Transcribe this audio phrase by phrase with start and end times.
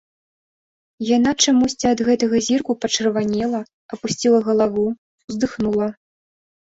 [1.17, 3.61] Яна чамусьці ад гэтага зірку пачырванела,
[3.99, 4.87] апусціла галаву,
[5.33, 5.87] уздыхнула.